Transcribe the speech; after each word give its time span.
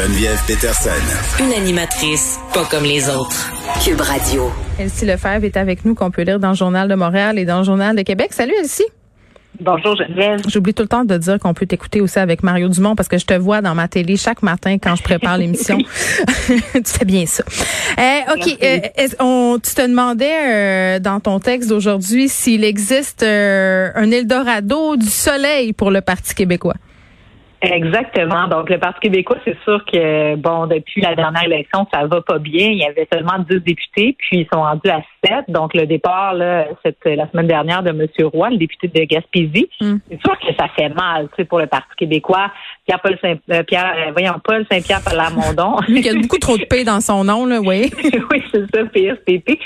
Geneviève 0.00 0.42
Peterson. 0.46 1.44
Une 1.44 1.52
animatrice 1.52 2.38
pas 2.54 2.64
comme 2.64 2.84
les 2.84 3.10
autres. 3.10 3.52
Cube 3.84 4.00
Radio. 4.00 4.50
Elsie 4.78 5.04
Lefebvre 5.04 5.44
est 5.44 5.58
avec 5.58 5.84
nous, 5.84 5.94
qu'on 5.94 6.10
peut 6.10 6.22
lire 6.22 6.40
dans 6.40 6.50
le 6.50 6.54
Journal 6.54 6.88
de 6.88 6.94
Montréal 6.94 7.38
et 7.38 7.44
dans 7.44 7.58
le 7.58 7.64
Journal 7.64 7.94
de 7.94 8.00
Québec. 8.00 8.32
Salut 8.32 8.54
Elsie. 8.58 8.86
Bonjour 9.60 9.96
Geneviève. 9.96 10.40
J'oublie 10.48 10.72
tout 10.72 10.84
le 10.84 10.88
temps 10.88 11.04
de 11.04 11.18
dire 11.18 11.38
qu'on 11.38 11.52
peut 11.52 11.66
t'écouter 11.66 12.00
aussi 12.00 12.18
avec 12.18 12.42
Mario 12.42 12.70
Dumont 12.70 12.96
parce 12.96 13.10
que 13.10 13.18
je 13.18 13.26
te 13.26 13.34
vois 13.34 13.60
dans 13.60 13.74
ma 13.74 13.88
télé 13.88 14.16
chaque 14.16 14.42
matin 14.42 14.78
quand 14.78 14.96
je 14.96 15.02
prépare 15.02 15.36
l'émission. 15.42 15.76
tu 16.72 16.82
fais 16.82 17.04
bien 17.04 17.26
ça. 17.26 17.44
Euh, 17.98 18.34
OK. 18.36 18.56
Euh, 18.62 18.78
on, 19.18 19.58
tu 19.62 19.74
te 19.74 19.82
demandais 19.82 20.96
euh, 20.96 20.98
dans 20.98 21.20
ton 21.20 21.40
texte 21.40 21.68
d'aujourd'hui 21.68 22.30
s'il 22.30 22.64
existe 22.64 23.22
euh, 23.22 23.90
un 23.94 24.10
Eldorado 24.10 24.96
du 24.96 25.10
soleil 25.10 25.74
pour 25.74 25.90
le 25.90 26.00
Parti 26.00 26.34
québécois? 26.34 26.76
Exactement. 27.62 28.48
Donc, 28.48 28.70
le 28.70 28.78
Parti 28.78 29.00
québécois, 29.00 29.36
c'est 29.44 29.56
sûr 29.64 29.84
que, 29.84 30.34
bon, 30.36 30.66
depuis 30.66 31.02
la 31.02 31.14
dernière 31.14 31.44
élection, 31.44 31.86
ça 31.92 32.06
va 32.06 32.22
pas 32.22 32.38
bien. 32.38 32.68
Il 32.68 32.78
y 32.78 32.84
avait 32.84 33.06
seulement 33.12 33.38
10 33.38 33.60
députés, 33.60 34.16
puis 34.18 34.40
ils 34.40 34.48
sont 34.52 34.62
rendus 34.62 34.88
à 34.88 35.02
7. 35.24 35.44
Donc, 35.48 35.74
le 35.74 35.86
départ, 35.86 36.32
là, 36.34 36.66
cette, 36.82 37.04
la 37.04 37.30
semaine 37.30 37.48
dernière 37.48 37.82
de 37.82 37.90
M. 37.90 38.06
Roy, 38.32 38.50
le 38.50 38.56
député 38.56 38.88
de 38.88 39.04
Gaspésie, 39.04 39.68
mm. 39.80 39.96
c'est 40.10 40.20
sûr 40.22 40.38
que 40.38 40.54
ça 40.58 40.68
fait 40.68 40.88
mal, 40.88 41.28
tu 41.28 41.36
sais, 41.36 41.44
pour 41.44 41.58
le 41.58 41.66
Parti 41.66 41.94
québécois. 41.98 42.50
Pierre-Paul 42.86 43.18
Saint, 43.20 43.36
euh, 43.50 43.62
Pierre, 43.64 43.94
euh, 44.08 44.12
voyons, 44.12 44.40
Paul 44.42 44.64
Saint-Pierre 44.70 45.02
Plamondon. 45.02 45.76
Il 45.88 46.04
y 46.04 46.08
a 46.08 46.14
beaucoup 46.14 46.38
trop 46.38 46.56
de 46.56 46.64
P 46.70 46.84
dans 46.84 47.00
son 47.00 47.24
nom, 47.24 47.44
là, 47.44 47.60
oui. 47.60 47.90
oui, 48.30 48.42
c'est 48.50 48.74
ça, 48.74 48.84
PSPP. 48.84 49.58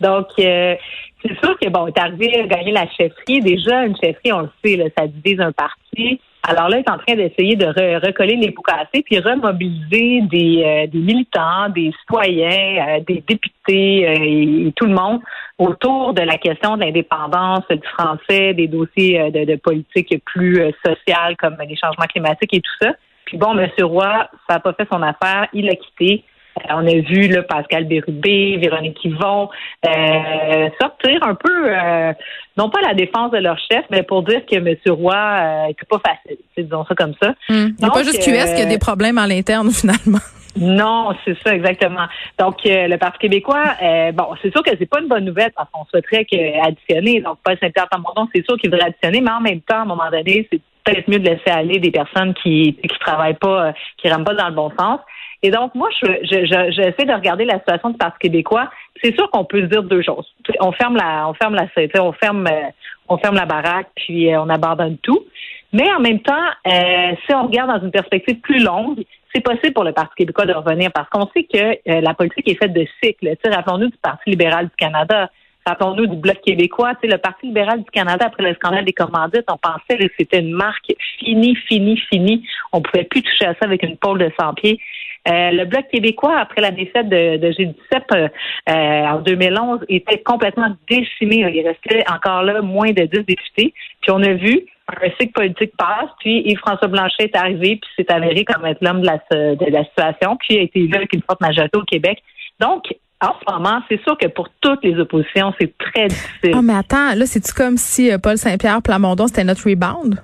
Donc, 0.00 0.28
euh, 0.38 0.76
c'est 1.22 1.38
sûr 1.38 1.58
que, 1.58 1.68
bon, 1.68 1.86
est 1.86 1.98
arrivé 1.98 2.40
à 2.40 2.46
gagner 2.46 2.72
la 2.72 2.88
chefferie. 2.88 3.40
Déjà, 3.40 3.84
une 3.84 3.96
chefferie, 3.96 4.32
on 4.32 4.40
le 4.40 4.50
sait, 4.64 4.76
là, 4.76 4.86
ça 4.96 5.06
divise 5.06 5.40
un 5.40 5.52
parti. 5.52 6.20
Alors 6.42 6.68
là, 6.70 6.78
il 6.78 6.80
est 6.80 6.90
en 6.90 6.98
train 6.98 7.16
d'essayer 7.16 7.54
de 7.54 7.66
recoller 8.06 8.36
les 8.36 8.50
pots 8.50 8.62
cassés 8.62 9.02
puis 9.04 9.18
remobiliser 9.18 10.22
des, 10.22 10.62
euh, 10.64 10.86
des 10.86 10.98
militants, 10.98 11.68
des 11.68 11.92
citoyens, 12.00 12.86
euh, 12.88 13.00
des 13.06 13.22
députés 13.26 14.08
euh, 14.08 14.66
et, 14.66 14.72
tout 14.74 14.86
le 14.86 14.94
monde 14.94 15.20
autour 15.58 16.14
de 16.14 16.22
la 16.22 16.38
question 16.38 16.76
de 16.76 16.84
l'indépendance 16.84 17.68
du 17.68 17.86
français, 17.88 18.54
des 18.54 18.68
dossiers 18.68 19.30
de, 19.30 19.44
de 19.44 19.56
politique 19.56 20.14
plus 20.24 20.62
sociale 20.84 21.36
comme 21.36 21.56
les 21.68 21.76
changements 21.76 22.06
climatiques 22.06 22.54
et 22.54 22.60
tout 22.60 22.72
ça. 22.80 22.92
Puis 23.26 23.36
bon, 23.36 23.56
M. 23.56 23.68
Roy, 23.82 24.28
ça 24.48 24.54
n'a 24.54 24.60
pas 24.60 24.72
fait 24.72 24.88
son 24.90 25.02
affaire, 25.02 25.46
il 25.52 25.68
a 25.68 25.74
quitté. 25.74 26.24
Euh, 26.58 26.74
on 26.74 26.86
a 26.86 27.00
vu 27.00 27.28
là, 27.28 27.42
Pascal 27.42 27.84
Bérubé, 27.84 28.56
Véronique 28.56 29.04
Yvon 29.04 29.48
euh, 29.86 30.68
sortir 30.80 31.22
un 31.22 31.34
peu, 31.34 31.68
euh, 31.68 32.12
non 32.56 32.70
pas 32.70 32.80
la 32.80 32.94
défense 32.94 33.30
de 33.30 33.38
leur 33.38 33.58
chef, 33.70 33.84
mais 33.90 34.02
pour 34.02 34.22
dire 34.22 34.44
que 34.46 34.56
M. 34.56 34.76
Roy 34.88 35.66
n'était 35.68 35.86
pas 35.88 36.00
facile. 36.04 36.38
Disons 36.56 36.84
ça 36.86 36.94
comme 36.94 37.14
ça. 37.22 37.28
Hum. 37.48 37.74
Il 37.78 37.84
n'y 37.84 37.84
a 37.84 37.90
pas 37.90 38.02
juste 38.02 38.22
QS 38.22 38.54
qui 38.54 38.62
a 38.62 38.66
des 38.66 38.78
problèmes 38.78 39.18
à 39.18 39.26
l'interne, 39.26 39.70
finalement. 39.72 40.18
Non, 40.56 41.14
c'est 41.24 41.38
ça 41.44 41.54
exactement. 41.54 42.06
Donc 42.36 42.56
le 42.64 42.96
Parti 42.96 43.20
québécois, 43.20 43.76
bon, 44.14 44.26
c'est 44.42 44.50
sûr 44.50 44.64
que 44.64 44.70
c'est 44.76 44.86
pas 44.86 45.00
une 45.00 45.06
bonne 45.06 45.24
nouvelle 45.24 45.52
parce 45.54 45.70
qu'on 45.70 45.84
souhaiterait 45.84 46.24
que 46.24 46.66
additionner. 46.66 47.20
Donc 47.20 47.38
Paul 47.44 47.56
Saint-Pierre 47.60 47.88
Plamondon, 47.88 48.28
c'est 48.34 48.44
sûr 48.44 48.56
qu'il 48.58 48.68
voudrait 48.68 48.88
additionner, 48.88 49.20
mais 49.20 49.30
en 49.30 49.40
même 49.40 49.60
temps, 49.60 49.76
à 49.76 49.82
un 49.82 49.84
moment 49.84 50.10
donné, 50.10 50.48
c'est 50.52 50.60
peut-être 50.84 51.08
mieux 51.08 51.18
de 51.18 51.28
laisser 51.28 51.50
aller 51.50 51.78
des 51.78 51.90
personnes 51.90 52.34
qui 52.34 52.74
qui 52.74 52.98
travaillent 53.00 53.34
pas, 53.34 53.72
qui 53.98 54.10
rentrent 54.10 54.24
pas 54.24 54.34
dans 54.34 54.48
le 54.48 54.54
bon 54.54 54.70
sens. 54.78 55.00
Et 55.42 55.50
donc, 55.50 55.74
moi, 55.74 55.88
je, 56.02 56.06
je, 56.22 56.70
j'essaie 56.70 57.06
de 57.06 57.14
regarder 57.14 57.44
la 57.44 57.58
situation 57.58 57.90
du 57.90 57.96
Parti 57.96 58.18
québécois. 58.18 58.70
C'est 59.02 59.14
sûr 59.14 59.30
qu'on 59.30 59.44
peut 59.44 59.62
se 59.62 59.66
dire 59.66 59.82
deux 59.82 60.02
choses. 60.02 60.26
On 60.60 60.72
ferme 60.72 60.96
la, 60.96 61.28
on 61.28 61.34
ferme 61.34 61.54
la, 61.54 61.66
on 62.02 62.12
ferme, 62.12 62.46
euh, 62.46 62.68
on 63.08 63.16
ferme 63.16 63.36
la 63.36 63.46
baraque, 63.46 63.88
puis 63.96 64.32
euh, 64.32 64.42
on 64.42 64.50
abandonne 64.50 64.98
tout. 64.98 65.24
Mais 65.72 65.90
en 65.92 66.00
même 66.00 66.20
temps, 66.20 66.34
euh, 66.66 67.12
si 67.24 67.34
on 67.34 67.46
regarde 67.46 67.70
dans 67.70 67.82
une 67.82 67.90
perspective 67.90 68.40
plus 68.40 68.62
longue, 68.62 69.02
c'est 69.34 69.40
possible 69.40 69.72
pour 69.72 69.84
le 69.84 69.92
Parti 69.92 70.14
québécois 70.16 70.44
de 70.44 70.52
revenir 70.52 70.90
parce 70.92 71.08
qu'on 71.08 71.28
sait 71.32 71.44
que 71.44 71.78
la 71.86 72.14
politique 72.14 72.48
est 72.48 72.56
faite 72.56 72.72
de 72.72 72.84
cycles. 73.02 73.36
Rappelons-nous 73.44 73.90
du 73.90 73.96
Parti 74.02 74.28
libéral 74.30 74.66
du 74.66 74.76
Canada. 74.76 75.30
Rappelons-nous 75.66 76.06
du 76.06 76.16
Bloc 76.16 76.40
québécois. 76.40 76.92
le 77.02 77.16
Parti 77.18 77.46
libéral 77.46 77.82
du 77.82 77.90
Canada, 77.90 78.26
après 78.26 78.42
le 78.42 78.54
scandale 78.54 78.84
des 78.84 78.92
commandites, 78.92 79.44
on 79.48 79.58
pensait 79.58 79.98
que 79.98 80.12
c'était 80.18 80.40
une 80.40 80.52
marque 80.52 80.92
finie, 81.18 81.54
finie, 81.68 81.98
finie. 82.10 82.46
On 82.72 82.80
pouvait 82.80 83.04
plus 83.04 83.22
toucher 83.22 83.46
à 83.46 83.54
ça 83.54 83.66
avec 83.66 83.82
une 83.82 83.96
pôle 83.96 84.18
de 84.18 84.30
100 84.40 84.54
pieds. 84.54 84.80
Euh, 85.28 85.50
le 85.50 85.66
Bloc 85.66 85.86
québécois, 85.92 86.38
après 86.38 86.62
la 86.62 86.70
défaite 86.70 87.08
de, 87.10 87.36
de 87.36 87.52
G17 87.52 87.74
euh, 88.14 88.28
euh, 88.68 88.72
en 88.72 89.20
2011, 89.20 89.80
était 89.88 90.22
complètement 90.22 90.74
décimé. 90.88 91.44
Il 91.54 91.66
restait 91.66 92.04
encore 92.10 92.42
là 92.42 92.62
moins 92.62 92.92
de 92.92 93.02
10 93.02 93.24
députés. 93.24 93.74
Puis 94.00 94.10
on 94.10 94.22
a 94.22 94.32
vu 94.32 94.64
un 94.88 95.10
cycle 95.20 95.32
politique 95.32 95.76
passe, 95.76 96.10
puis 96.18 96.42
Yves-François 96.46 96.88
Blanchet 96.88 97.24
est 97.24 97.36
arrivé, 97.36 97.76
puis 97.76 97.90
s'est 97.96 98.12
avéré 98.12 98.44
comme 98.44 98.64
être 98.64 98.80
l'homme 98.80 99.02
de 99.02 99.06
la, 99.06 99.18
de 99.30 99.70
la 99.70 99.84
situation, 99.84 100.36
puis 100.36 100.58
a 100.58 100.62
été 100.62 100.80
élu 100.80 100.94
avec 100.96 101.12
une 101.12 101.22
forte 101.22 101.40
majorité 101.40 101.78
au 101.78 101.84
Québec. 101.84 102.20
Donc, 102.58 102.86
en 103.20 103.34
ce 103.38 103.52
moment, 103.52 103.80
c'est 103.88 104.02
sûr 104.02 104.16
que 104.16 104.26
pour 104.28 104.48
toutes 104.60 104.82
les 104.82 104.98
oppositions, 104.98 105.52
c'est 105.60 105.76
très 105.76 106.08
difficile. 106.08 106.54
Oh, 106.54 106.62
mais 106.62 106.74
attends, 106.74 107.14
là, 107.14 107.26
c'est-tu 107.26 107.52
comme 107.52 107.76
si 107.76 108.10
Paul 108.22 108.38
Saint-Pierre 108.38 108.80
Plamondon, 108.82 109.26
c'était 109.26 109.44
notre 109.44 109.68
rebound? 109.68 110.20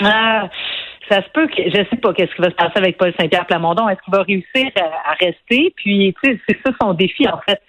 Ah, 0.00 0.48
ça 1.08 1.22
se 1.22 1.28
peut 1.30 1.46
que 1.46 1.62
je 1.64 1.84
sais 1.90 1.96
pas 2.00 2.12
qu'est-ce 2.12 2.34
qui 2.34 2.42
va 2.42 2.50
se 2.50 2.54
passer 2.54 2.76
avec 2.76 2.96
Paul 2.96 3.12
Saint-Pierre 3.18 3.46
Plamondon. 3.46 3.88
Est-ce 3.88 4.00
qu'il 4.02 4.14
va 4.14 4.22
réussir 4.22 4.70
à, 4.76 5.12
rester? 5.12 5.72
Puis, 5.76 6.14
tu 6.22 6.30
sais, 6.30 6.40
c'est 6.48 6.58
ça 6.64 6.72
son 6.80 6.94
défi, 6.94 7.28
en 7.28 7.38
fait. 7.48 7.60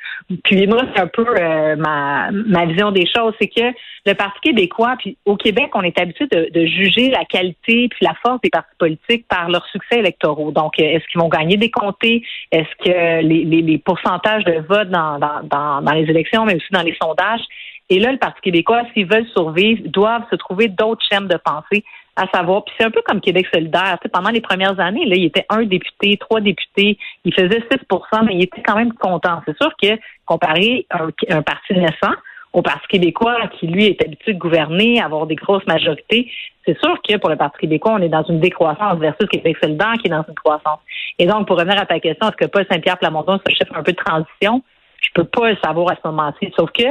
Puis 0.44 0.68
moi, 0.68 0.82
c'est 0.94 1.02
un 1.02 1.08
peu 1.08 1.26
euh, 1.28 1.76
ma, 1.76 2.30
ma 2.32 2.66
vision 2.66 2.92
des 2.92 3.06
choses. 3.06 3.34
C'est 3.40 3.48
que 3.48 3.76
le 4.06 4.14
Parti 4.14 4.40
québécois, 4.42 4.96
puis 5.00 5.18
au 5.26 5.36
Québec, 5.36 5.72
on 5.74 5.82
est 5.82 5.98
habitué 6.00 6.28
de, 6.28 6.66
juger 6.66 7.10
la 7.10 7.26
qualité 7.26 7.90
puis 7.90 8.00
la 8.02 8.14
force 8.26 8.40
des 8.42 8.50
partis 8.50 8.76
politiques 8.78 9.28
par 9.28 9.50
leurs 9.50 9.66
succès 9.68 10.00
électoraux. 10.00 10.52
Donc, 10.52 10.80
euh, 10.80 10.84
est-ce 10.84 11.06
qu'ils 11.08 11.22
vont 11.22 11.30
gagner 11.30 11.58
des 11.58 11.72
comtés? 11.72 12.24
Est-ce 12.52 12.84
que 12.84 13.22
les, 13.22 13.44
les, 13.44 13.78
pourcentages 13.78 14.44
de 14.46 14.60
vote 14.68 14.90
dans, 14.90 15.20
dans, 15.20 15.82
dans 15.82 15.92
les 15.94 16.10
élections, 16.10 16.46
mais 16.46 16.56
aussi 16.56 16.72
dans 16.72 16.84
les 16.84 16.96
sondages, 17.02 17.42
et 17.90 18.00
là, 18.00 18.12
le 18.12 18.18
Parti 18.18 18.42
québécois, 18.42 18.84
s'ils 18.94 19.06
veulent 19.06 19.28
survivre, 19.36 19.82
doivent 19.86 20.24
se 20.32 20.36
trouver 20.36 20.68
d'autres 20.68 21.04
chaînes 21.12 21.28
de 21.28 21.38
pensée 21.38 21.84
à 22.16 22.28
savoir. 22.28 22.64
Puis 22.64 22.76
c'est 22.78 22.86
un 22.86 22.92
peu 22.92 23.02
comme 23.06 23.22
Québec 23.22 23.48
solidaire. 23.54 23.98
Tu 24.02 24.10
pendant 24.10 24.30
les 24.30 24.42
premières 24.42 24.80
années, 24.80 25.06
là, 25.06 25.16
il 25.16 25.26
était 25.26 25.46
un 25.50 25.64
député, 25.64 26.18
trois 26.18 26.42
députés, 26.42 26.98
il 27.26 27.34
faisait 27.34 27.64
6% 27.72 28.26
mais 28.26 28.36
il 28.36 28.44
était 28.44 28.62
quand 28.62 28.76
même 28.76 28.94
content. 28.94 29.42
C'est 29.46 29.58
sûr 29.58 29.72
que 29.82 30.00
comparé 30.26 30.86
à 30.90 31.04
un, 31.30 31.42
parti 31.42 31.74
naissant 31.74 32.14
au 32.54 32.62
Parti 32.62 32.88
québécois, 32.88 33.48
qui 33.60 33.66
lui 33.66 33.86
est 33.86 34.06
habitué 34.06 34.34
de 34.34 34.38
gouverner, 34.38 35.02
avoir 35.02 35.26
des 35.26 35.34
grosses 35.34 35.66
majorités, 35.66 36.32
c'est 36.66 36.78
sûr 36.80 37.02
que 37.02 37.18
pour 37.18 37.32
le 37.32 37.36
Parti 37.36 37.62
québécois, 37.62 37.94
on 37.96 38.02
est 38.02 38.10
dans 38.10 38.24
une 38.24 38.40
décroissance 38.40 39.00
versus 39.00 39.28
Québec 39.28 39.58
solidaire 39.60 39.94
qui 40.00 40.08
est 40.08 40.12
dans 40.12 40.24
une 40.28 40.36
croissance. 40.36 40.80
Et 41.18 41.26
donc, 41.26 41.48
pour 41.48 41.58
revenir 41.58 41.82
à 41.82 41.86
ta 41.88 42.00
question, 42.00 42.28
est-ce 42.28 42.38
que 42.38 42.46
Paul 42.46 42.66
Saint-Pierre 42.72 43.00
Plamondon 43.00 43.40
se 43.46 43.54
chef 43.56 43.68
un 43.74 43.82
peu 43.82 43.92
de 43.92 43.98
transition? 43.98 44.62
Je 45.04 45.10
peux 45.14 45.24
pas 45.26 45.52
le 45.52 45.58
savoir 45.64 45.92
à 45.92 45.96
ce 45.96 46.08
moment-ci. 46.08 46.52
Sauf 46.56 46.72
que 46.72 46.84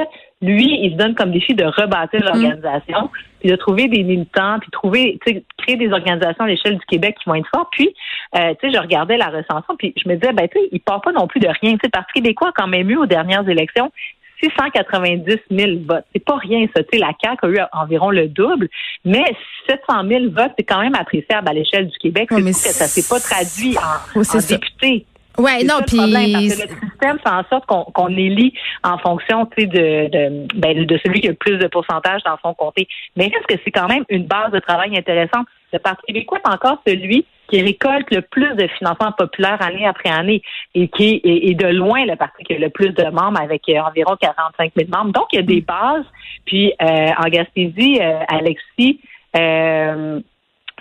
lui, 0.42 0.78
il 0.82 0.92
se 0.92 0.96
donne 0.96 1.14
comme 1.14 1.32
défi 1.32 1.54
de 1.54 1.64
rebâtir 1.64 2.20
mm. 2.20 2.24
l'organisation, 2.24 3.10
puis 3.40 3.50
de 3.50 3.56
trouver 3.56 3.88
des 3.88 4.02
militants, 4.02 4.58
puis 4.60 4.70
trouver, 4.70 5.18
tu 5.24 5.32
sais, 5.32 5.44
créer 5.58 5.76
des 5.76 5.92
organisations 5.92 6.44
à 6.44 6.48
l'échelle 6.48 6.78
du 6.78 6.84
Québec 6.86 7.16
qui 7.22 7.28
vont 7.28 7.36
être 7.36 7.48
fortes. 7.54 7.68
Puis, 7.72 7.94
euh, 8.36 8.54
tu 8.60 8.68
sais, 8.68 8.74
je 8.74 8.80
regardais 8.80 9.16
la 9.16 9.28
recension, 9.28 9.76
puis 9.78 9.94
je 9.96 10.08
me 10.08 10.16
disais, 10.16 10.32
ben, 10.32 10.48
tu 10.48 10.58
sais, 10.58 10.68
il 10.72 10.80
part 10.80 11.00
pas 11.00 11.12
non 11.12 11.26
plus 11.26 11.40
de 11.40 11.48
rien. 11.48 11.72
Tu 11.72 11.80
sais, 11.84 11.90
Parti 11.90 12.12
québécois 12.14 12.48
a 12.48 12.52
quand 12.52 12.68
même 12.68 12.90
eu 12.90 12.96
aux 12.96 13.06
dernières 13.06 13.48
élections 13.48 13.90
690 14.42 15.38
000 15.50 15.70
votes. 15.86 16.04
C'est 16.12 16.24
pas 16.24 16.36
rien, 16.36 16.66
ça. 16.74 16.82
Tu 16.82 16.88
sais, 16.92 16.98
la 16.98 17.12
CAQ 17.22 17.46
a 17.46 17.48
eu 17.48 17.58
environ 17.72 18.10
le 18.10 18.26
double, 18.28 18.68
mais 19.04 19.24
700 19.68 20.08
000 20.08 20.24
votes, 20.30 20.52
c'est 20.58 20.64
quand 20.64 20.80
même 20.80 20.94
appréciable 20.94 21.48
à 21.48 21.52
l'échelle 21.52 21.88
du 21.88 21.98
Québec. 21.98 22.28
c'est 22.30 22.70
que 22.70 22.74
ça 22.74 22.86
s'est 22.86 23.08
pas 23.08 23.20
traduit 23.20 23.76
en, 23.78 24.20
en 24.20 24.40
députés. 24.40 25.06
Ouais, 25.38 25.64
non, 25.64 25.76
puis 25.86 25.98
le 25.98 26.48
système 26.50 27.18
fait 27.18 27.28
en 27.28 27.42
sorte 27.48 27.66
qu'on 27.66 27.84
qu'on 27.84 28.08
élit 28.08 28.52
en 28.84 28.98
fonction, 28.98 29.46
tu 29.46 29.62
sais, 29.62 29.66
de 29.66 30.08
de, 30.08 30.46
ben, 30.54 30.84
de 30.84 31.00
celui 31.04 31.20
qui 31.20 31.28
a 31.28 31.30
le 31.30 31.36
plus 31.36 31.56
de 31.56 31.66
pourcentage 31.68 32.22
dans 32.24 32.36
son 32.42 32.54
comté. 32.54 32.86
Mais 33.16 33.26
est-ce 33.26 33.54
que 33.54 33.60
c'est 33.64 33.70
quand 33.70 33.88
même 33.88 34.04
une 34.08 34.26
base 34.26 34.52
de 34.52 34.58
travail 34.58 34.96
intéressante? 34.96 35.46
Le 35.72 35.78
Parti 35.78 36.02
québécois 36.06 36.38
est 36.44 36.48
encore 36.48 36.82
celui 36.86 37.24
qui 37.48 37.60
récolte 37.60 38.10
le 38.10 38.22
plus 38.22 38.54
de 38.54 38.66
financement 38.78 39.12
populaire 39.12 39.60
année 39.60 39.86
après 39.86 40.10
année 40.10 40.42
et 40.74 40.88
qui 40.88 41.20
est, 41.22 41.54
de 41.54 41.66
loin 41.66 42.04
le 42.06 42.16
parti 42.16 42.44
qui 42.44 42.54
a 42.54 42.58
le 42.58 42.70
plus 42.70 42.90
de 42.90 43.04
membres 43.04 43.40
avec 43.40 43.68
euh, 43.68 43.80
environ 43.80 44.16
45 44.20 44.72
000 44.76 44.90
membres. 44.90 45.12
Donc, 45.12 45.26
il 45.32 45.36
y 45.36 45.38
a 45.38 45.42
des 45.42 45.60
mm. 45.60 45.64
bases. 45.64 46.04
Puis, 46.46 46.72
euh, 46.80 47.10
en 47.18 47.28
Gaspésie, 47.28 47.98
euh, 48.00 48.20
Alexis, 48.28 49.00
euh, 49.36 50.20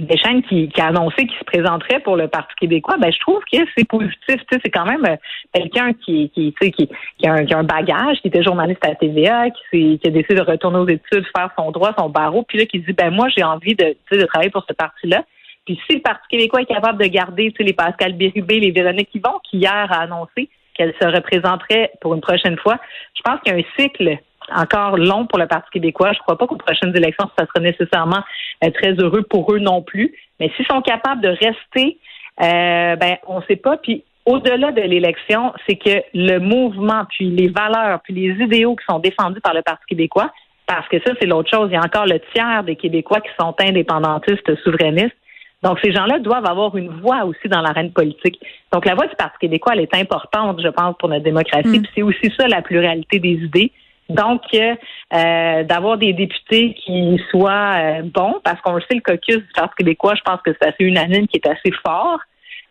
Deschênes 0.05 0.43
qui, 0.43 0.69
qui 0.69 0.81
a 0.81 0.87
annoncé 0.87 1.27
qu'il 1.27 1.37
se 1.37 1.43
présenterait 1.43 1.99
pour 1.99 2.15
le 2.15 2.27
Parti 2.27 2.53
québécois, 2.59 2.97
ben 2.99 3.11
je 3.11 3.19
trouve 3.19 3.41
que 3.51 3.57
c'est 3.75 3.87
positif. 3.87 4.37
C'est 4.49 4.69
quand 4.69 4.85
même 4.85 5.05
euh, 5.05 5.15
quelqu'un 5.53 5.93
qui, 5.93 6.29
qui, 6.29 6.53
qui, 6.53 6.89
a 7.27 7.33
un, 7.33 7.45
qui 7.45 7.53
a 7.53 7.57
un 7.57 7.63
bagage, 7.63 8.17
qui 8.21 8.27
était 8.27 8.43
journaliste 8.43 8.83
à 8.85 8.89
la 8.89 8.95
TVA, 8.95 9.49
qui, 9.69 9.99
a 10.05 10.09
décidé 10.09 10.35
de 10.35 10.41
retourner 10.41 10.79
aux 10.79 10.87
études, 10.87 11.25
faire 11.35 11.51
son 11.57 11.71
droit, 11.71 11.93
son 11.97 12.09
barreau, 12.09 12.43
puis 12.43 12.57
là 12.57 12.65
qui 12.65 12.79
dit 12.79 12.93
ben 12.93 13.11
moi 13.11 13.27
j'ai 13.35 13.43
envie 13.43 13.75
de, 13.75 13.95
de 14.11 14.25
travailler 14.25 14.51
pour 14.51 14.65
ce 14.67 14.73
parti-là. 14.73 15.23
Puis 15.65 15.79
si 15.87 15.97
le 15.97 16.01
Parti 16.01 16.27
québécois 16.29 16.61
est 16.61 16.65
capable 16.65 17.01
de 17.01 17.07
garder 17.07 17.53
les 17.59 17.73
Pascal 17.73 18.13
Bérubé, 18.13 18.59
les 18.59 18.71
Véronique 18.71 19.13
Yvon, 19.13 19.39
qui 19.49 19.57
hier 19.57 19.87
a 19.91 20.01
annoncé 20.01 20.49
qu'elle 20.73 20.93
se 20.99 21.07
représenterait 21.07 21.91
pour 22.01 22.15
une 22.15 22.21
prochaine 22.21 22.57
fois, 22.57 22.77
je 23.15 23.21
pense 23.21 23.39
qu'il 23.41 23.53
y 23.53 23.55
a 23.55 23.59
un 23.59 23.81
cycle 23.83 24.17
encore 24.55 24.97
long 24.97 25.25
pour 25.25 25.39
le 25.39 25.47
Parti 25.47 25.69
québécois. 25.71 26.13
Je 26.13 26.19
ne 26.19 26.23
crois 26.23 26.37
pas 26.37 26.47
qu'aux 26.47 26.57
prochaines 26.57 26.95
élections, 26.95 27.29
ça 27.37 27.45
sera 27.45 27.59
nécessairement 27.59 28.23
euh, 28.63 28.69
très 28.71 28.93
heureux 28.93 29.23
pour 29.23 29.53
eux 29.53 29.59
non 29.59 29.81
plus. 29.81 30.13
Mais 30.39 30.51
s'ils 30.55 30.65
sont 30.65 30.81
capables 30.81 31.21
de 31.21 31.29
rester 31.29 31.97
Euh, 32.41 32.95
ben, 32.95 33.17
on 33.27 33.39
ne 33.39 33.45
sait 33.45 33.55
pas. 33.55 33.77
Puis 33.77 34.03
au-delà 34.25 34.71
de 34.71 34.81
l'élection, 34.81 35.53
c'est 35.67 35.75
que 35.75 36.01
le 36.13 36.39
mouvement, 36.39 37.03
puis 37.09 37.29
les 37.29 37.49
valeurs, 37.49 37.99
puis 38.03 38.13
les 38.13 38.43
idéaux 38.43 38.75
qui 38.75 38.85
sont 38.89 38.99
défendus 38.99 39.41
par 39.41 39.53
le 39.53 39.61
Parti 39.61 39.83
québécois, 39.87 40.31
parce 40.65 40.87
que 40.87 40.97
ça, 41.05 41.13
c'est 41.19 41.27
l'autre 41.27 41.49
chose. 41.49 41.69
Il 41.69 41.73
y 41.73 41.77
a 41.77 41.81
encore 41.81 42.05
le 42.05 42.19
tiers 42.33 42.63
des 42.63 42.75
Québécois 42.75 43.19
qui 43.19 43.31
sont 43.39 43.53
indépendantistes, 43.59 44.55
souverainistes. 44.63 45.15
Donc, 45.63 45.77
ces 45.83 45.91
gens-là 45.91 46.19
doivent 46.19 46.45
avoir 46.45 46.75
une 46.75 46.89
voix 47.01 47.25
aussi 47.25 47.47
dans 47.47 47.61
l'arène 47.61 47.91
politique. 47.91 48.39
Donc, 48.71 48.85
la 48.85 48.95
voix 48.95 49.05
du 49.05 49.15
Parti 49.15 49.37
québécois, 49.41 49.73
elle 49.75 49.81
est 49.81 49.95
importante, 49.95 50.59
je 50.61 50.69
pense, 50.69 50.95
pour 50.97 51.09
notre 51.09 51.23
démocratie. 51.23 51.67
Mm. 51.67 51.81
Puis 51.83 51.91
c'est 51.93 52.01
aussi 52.01 52.33
ça, 52.37 52.47
la 52.47 52.61
pluralité 52.61 53.19
des 53.19 53.33
idées. 53.33 53.71
Donc, 54.15 54.41
euh, 54.53 55.63
d'avoir 55.63 55.97
des 55.97 56.13
députés 56.13 56.73
qui 56.73 57.19
soient 57.29 57.75
euh, 57.77 58.01
bons, 58.03 58.35
parce 58.43 58.59
qu'on 58.61 58.73
le 58.73 58.81
sait, 58.81 58.95
le 58.95 59.01
caucus 59.01 59.37
du 59.37 59.53
Parti 59.55 59.75
québécois, 59.77 60.15
je 60.15 60.21
pense 60.21 60.39
que 60.45 60.51
c'est 60.59 60.67
assez 60.67 60.83
unanime, 60.83 61.27
qui 61.27 61.37
est 61.37 61.47
assez 61.47 61.71
fort, 61.85 62.19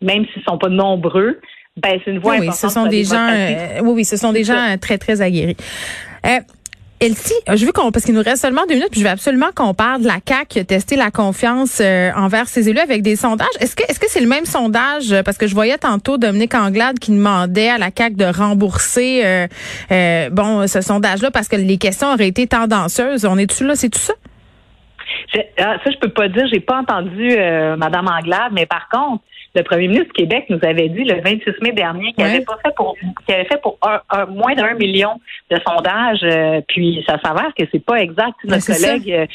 même 0.01 0.25
s'ils 0.33 0.43
sont 0.43 0.57
pas 0.57 0.69
nombreux. 0.69 1.39
Ben, 1.77 1.99
c'est 2.03 2.11
une 2.11 2.19
voix 2.19 2.33
oui, 2.33 2.47
importante. 2.47 2.69
Ce 2.69 2.69
sont 2.69 2.85
des 2.87 3.03
gens, 3.03 3.29
euh, 3.29 3.81
oui, 3.83 3.91
oui, 3.95 4.05
ce 4.05 4.17
sont 4.17 4.33
des 4.33 4.43
gens 4.43 4.75
très, 4.79 4.97
très 4.97 5.21
aguerris. 5.21 5.57
Elsie, 7.01 7.33
je 7.51 7.65
veux 7.65 7.71
qu'on 7.71 7.91
parce 7.91 8.05
qu'il 8.05 8.13
nous 8.13 8.21
reste 8.21 8.43
seulement 8.43 8.61
deux 8.69 8.75
minutes, 8.75 8.91
puis 8.91 8.99
je 8.99 9.05
veux 9.05 9.11
absolument 9.11 9.47
qu'on 9.55 9.73
parle 9.73 10.03
de 10.03 10.07
la 10.07 10.19
CAC 10.23 10.49
qui 10.49 10.59
a 10.59 10.63
testé 10.63 10.95
la 10.95 11.09
confiance 11.09 11.79
euh, 11.81 12.11
envers 12.15 12.47
ses 12.47 12.69
élus 12.69 12.77
avec 12.79 13.01
des 13.01 13.15
sondages. 13.15 13.47
Est-ce 13.59 13.75
que 13.75 13.81
est-ce 13.89 13.99
que 13.99 14.05
c'est 14.07 14.21
le 14.21 14.27
même 14.27 14.45
sondage? 14.45 15.11
Parce 15.25 15.39
que 15.39 15.47
je 15.47 15.55
voyais 15.55 15.79
tantôt 15.79 16.19
Dominique 16.19 16.53
Anglade 16.53 16.99
qui 16.99 17.09
demandait 17.09 17.69
à 17.69 17.79
la 17.79 17.89
CAC 17.89 18.15
de 18.15 18.25
rembourser 18.25 19.25
euh, 19.25 19.47
euh, 19.91 20.29
bon 20.29 20.67
ce 20.67 20.81
sondage-là 20.81 21.31
parce 21.31 21.47
que 21.47 21.55
les 21.55 21.79
questions 21.79 22.13
auraient 22.13 22.27
été 22.27 22.45
tendancieuses. 22.45 23.25
On 23.25 23.39
est 23.39 23.47
dessus 23.47 23.65
là, 23.65 23.73
c'est 23.73 23.89
tout 23.89 23.97
ça? 23.97 24.13
Ah, 25.57 25.77
ça, 25.83 25.89
je 25.91 25.97
peux 25.97 26.09
pas 26.09 26.27
dire. 26.27 26.45
J'ai 26.53 26.59
pas 26.59 26.77
entendu 26.81 27.35
Madame 27.77 28.07
Anglade, 28.07 28.51
mais 28.51 28.67
par 28.67 28.89
contre, 28.89 29.23
le 29.53 29.63
premier 29.63 29.87
ministre 29.87 30.13
du 30.13 30.23
Québec 30.23 30.45
nous 30.49 30.59
avait 30.63 30.89
dit 30.89 31.03
le 31.03 31.21
26 31.21 31.61
mai 31.61 31.71
dernier 31.73 32.13
qu'il 32.13 32.23
avait 32.23 32.41
pas 32.41 32.57
fait 32.63 32.73
pour 32.75 32.95
qu'il 33.25 33.35
avait 33.35 33.45
fait 33.45 33.61
pour 33.61 33.77
un, 33.81 34.25
moins 34.27 34.55
d'un 34.55 34.73
million 34.75 35.19
de 35.49 35.57
sondages. 35.67 36.23
Euh, 36.23 36.61
puis 36.67 37.03
ça 37.07 37.19
s'avère 37.23 37.53
que 37.57 37.63
c'est 37.71 37.83
pas 37.83 38.01
exact. 38.01 38.35
Notre 38.45 38.65
collègue 38.65 39.11
euh, 39.11 39.25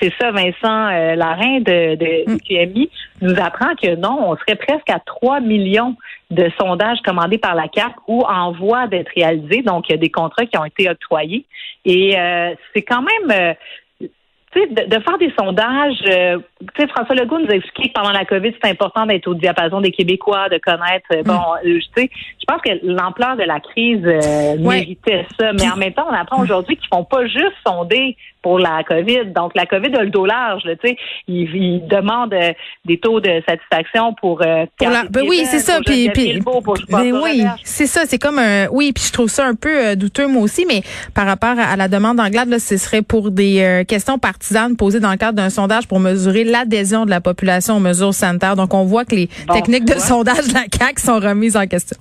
c'est 0.00 0.12
ça, 0.20 0.32
Vincent 0.32 0.88
euh, 0.88 1.14
Larin 1.14 1.60
de, 1.60 1.94
de 1.94 2.32
mm. 2.32 2.38
QMI 2.40 2.90
nous 3.22 3.34
apprend 3.40 3.74
que 3.80 3.94
non, 3.94 4.30
on 4.30 4.36
serait 4.36 4.56
presque 4.56 4.90
à 4.90 4.98
3 4.98 5.40
millions 5.40 5.96
de 6.30 6.50
sondages 6.58 6.98
commandés 7.04 7.38
par 7.38 7.54
la 7.54 7.68
CAP 7.68 7.92
ou 8.08 8.22
en 8.22 8.52
voie 8.52 8.88
d'être 8.88 9.10
réalisés. 9.14 9.62
Donc, 9.62 9.88
il 9.88 9.92
y 9.92 9.94
a 9.94 9.98
des 9.98 10.10
contrats 10.10 10.44
qui 10.44 10.58
ont 10.58 10.64
été 10.64 10.90
octroyés. 10.90 11.44
Et 11.84 12.16
c'est 12.74 12.82
quand 12.82 13.02
même 13.02 13.54
de, 14.64 15.02
faire 15.02 15.18
des 15.18 15.32
sondages, 15.38 16.00
euh, 16.08 16.38
tu 16.74 16.82
sais, 16.82 16.88
François 16.88 17.14
Legault 17.14 17.38
nous 17.38 17.50
a 17.50 17.56
expliqué 17.56 17.88
que 17.90 18.00
pendant 18.00 18.12
la 18.12 18.24
COVID, 18.24 18.52
c'est 18.62 18.70
important 18.70 19.04
d'être 19.04 19.28
au 19.28 19.34
diapason 19.34 19.80
des 19.80 19.90
Québécois, 19.90 20.48
de 20.48 20.58
connaître. 20.58 21.06
Euh, 21.12 21.22
bon, 21.22 21.34
mm. 21.34 21.68
euh, 21.68 21.78
tu 21.78 22.02
sais, 22.02 22.10
je 22.12 22.44
pense 22.46 22.62
que 22.62 22.70
l'ampleur 22.82 23.36
de 23.36 23.42
la 23.42 23.60
crise 23.60 24.02
méritait 24.58 25.26
ça, 25.38 25.52
mais 25.52 25.68
en 25.68 25.76
même 25.76 25.92
temps, 25.92 26.06
on 26.10 26.14
apprend 26.14 26.42
aujourd'hui 26.42 26.76
qu'ils 26.76 26.88
font 26.88 27.04
pas 27.04 27.26
juste 27.26 27.54
sonder 27.66 28.16
pour 28.46 28.60
la 28.60 28.84
COVID. 28.84 29.32
Donc, 29.34 29.56
la 29.56 29.66
COVID 29.66 29.92
a 29.96 30.04
le 30.04 30.10
dos 30.10 30.24
large, 30.24 30.62
tu 30.62 30.88
sais. 30.88 30.96
Ils, 31.26 31.82
demandent 31.88 32.32
des 32.84 33.00
taux 33.00 33.18
de 33.18 33.42
satisfaction 33.48 34.14
pour. 34.20 34.40
ben 35.10 35.24
oui, 35.28 35.42
c'est 35.46 35.58
ça. 35.58 35.80
Puis, 35.84 36.10
puis 36.10 36.40
ben 36.88 37.12
oui, 37.24 37.42
c'est 37.64 37.88
ça. 37.88 38.02
C'est 38.06 38.18
comme 38.18 38.38
un. 38.38 38.68
Oui, 38.68 38.92
puis 38.92 39.02
je 39.04 39.12
trouve 39.12 39.28
ça 39.28 39.46
un 39.46 39.56
peu 39.56 39.96
douteux 39.96 40.28
moi 40.28 40.42
aussi, 40.42 40.64
mais 40.64 40.82
par 41.12 41.26
rapport 41.26 41.56
à, 41.58 41.74
la 41.74 41.88
demande 41.88 42.18
d'Anglade, 42.18 42.48
là, 42.48 42.60
ce 42.60 42.76
serait 42.76 43.02
pour 43.02 43.32
des 43.32 43.84
questions 43.88 44.16
particulières 44.16 44.68
posée 44.78 45.00
dans 45.00 45.10
le 45.10 45.16
cadre 45.16 45.36
d'un 45.36 45.50
sondage 45.50 45.88
pour 45.88 45.98
mesurer 45.98 46.44
l'adhésion 46.44 47.04
de 47.04 47.10
la 47.10 47.20
population 47.20 47.78
aux 47.78 47.80
mesures 47.80 48.14
sanitaires. 48.14 48.54
Donc, 48.54 48.74
on 48.74 48.84
voit 48.84 49.04
que 49.04 49.16
les 49.16 49.28
techniques 49.52 49.86
de 49.86 49.98
sondage 49.98 50.46
de 50.46 50.54
la 50.54 50.66
CAQ 50.72 51.00
sont 51.00 51.18
remises 51.18 51.56
en 51.56 51.66
question. 51.66 51.96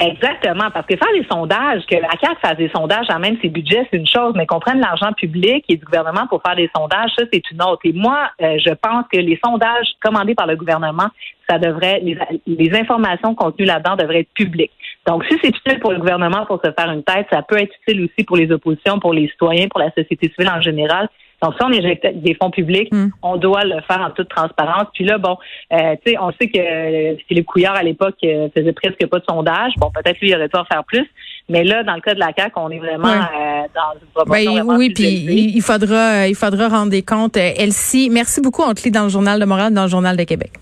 Exactement, 0.00 0.70
parce 0.72 0.86
que 0.86 0.96
faire 0.96 1.12
des 1.12 1.24
sondages, 1.30 1.86
que 1.86 1.94
la 1.94 2.10
CAQ 2.20 2.40
fasse 2.42 2.56
des 2.56 2.68
sondages, 2.70 3.06
même 3.20 3.36
ses 3.40 3.48
budgets, 3.48 3.86
c'est 3.90 3.96
une 3.96 4.06
chose, 4.06 4.32
mais 4.34 4.44
qu'on 4.44 4.58
prenne 4.58 4.80
l'argent 4.80 5.12
public 5.12 5.64
et 5.68 5.76
du 5.76 5.84
gouvernement 5.84 6.26
pour 6.26 6.42
faire 6.42 6.56
des 6.56 6.68
sondages, 6.76 7.10
ça, 7.16 7.24
c'est 7.32 7.48
une 7.52 7.62
autre. 7.62 7.80
Et 7.84 7.92
moi, 7.92 8.28
euh, 8.42 8.58
je 8.58 8.74
pense 8.74 9.04
que 9.12 9.18
les 9.18 9.38
sondages 9.44 9.86
commandés 10.02 10.34
par 10.34 10.48
le 10.48 10.56
gouvernement, 10.56 11.08
ça 11.48 11.58
devrait, 11.58 12.00
les, 12.02 12.18
les 12.46 12.76
informations 12.76 13.36
contenues 13.36 13.66
là-dedans 13.66 13.94
devraient 13.94 14.20
être 14.20 14.34
publiques. 14.34 14.72
Donc, 15.06 15.24
si 15.26 15.38
c'est 15.40 15.56
utile 15.56 15.78
pour 15.78 15.92
le 15.92 15.98
gouvernement 15.98 16.44
pour 16.46 16.60
se 16.64 16.72
faire 16.72 16.90
une 16.90 17.04
tête, 17.04 17.26
ça 17.30 17.42
peut 17.42 17.58
être 17.58 17.72
utile 17.86 18.04
aussi 18.04 18.24
pour 18.24 18.36
les 18.36 18.50
oppositions, 18.50 18.98
pour 18.98 19.12
les 19.12 19.28
citoyens, 19.28 19.68
pour 19.68 19.80
la 19.80 19.90
société 19.92 20.28
civile 20.34 20.50
en 20.50 20.60
général. 20.60 21.08
Donc, 21.44 21.52
si 21.58 21.62
on 21.62 21.72
éjecte 21.72 22.06
des 22.22 22.34
fonds 22.34 22.50
publics, 22.50 22.90
hmm. 22.90 23.08
on 23.20 23.36
doit 23.36 23.64
le 23.64 23.82
faire 23.82 24.00
en 24.00 24.10
toute 24.12 24.30
transparence. 24.30 24.86
Puis 24.94 25.04
là, 25.04 25.18
bon, 25.18 25.36
euh, 25.74 25.94
tu 26.02 26.12
sais, 26.12 26.18
on 26.18 26.32
sait 26.40 26.48
que 26.48 26.58
euh, 26.58 27.16
Philippe 27.28 27.44
Couillard, 27.44 27.74
à 27.74 27.82
l'époque, 27.82 28.14
euh, 28.24 28.48
faisait 28.56 28.72
presque 28.72 29.06
pas 29.06 29.18
de 29.18 29.24
sondage. 29.28 29.72
Bon, 29.76 29.90
peut-être 29.90 30.18
lui, 30.20 30.30
il 30.30 30.34
aurait 30.34 30.48
dû 30.48 30.58
en 30.58 30.64
faire 30.64 30.82
plus. 30.84 31.06
Mais 31.50 31.62
là, 31.62 31.82
dans 31.82 31.96
le 31.96 32.00
cas 32.00 32.14
de 32.14 32.18
la 32.18 32.30
CAQ, 32.34 32.52
on 32.56 32.70
est 32.70 32.78
vraiment 32.78 33.02
dans 33.02 33.92
une 34.00 34.08
proportion 34.14 34.54
ben, 34.54 34.76
Oui, 34.78 34.94
puis 34.94 35.52
il 35.54 35.60
faudra, 35.60 36.26
il 36.26 36.34
faudra 36.34 36.68
rendre 36.68 36.90
des 36.90 37.02
comptes. 37.02 37.36
Elsie, 37.36 38.08
merci 38.10 38.40
beaucoup. 38.40 38.62
On 38.62 38.72
te 38.72 38.82
lit 38.82 38.90
dans 38.90 39.02
le 39.02 39.10
Journal 39.10 39.38
de 39.38 39.44
Montréal, 39.44 39.74
dans 39.74 39.82
le 39.82 39.90
Journal 39.90 40.16
de 40.16 40.24
Québec. 40.24 40.52